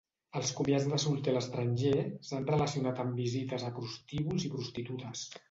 Els 0.37 0.51
comiats 0.59 0.87
de 0.93 0.97
solter 1.03 1.31
a 1.33 1.35
l'estranger 1.35 1.91
s'han 2.31 2.49
relacionat 2.53 3.03
amb 3.05 3.21
visites 3.25 3.67
a 3.69 3.71
prostíbuls 3.77 4.49
i 4.49 4.53
prostitutes. 4.57 5.25